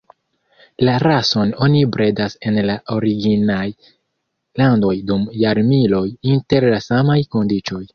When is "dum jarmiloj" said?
5.13-6.05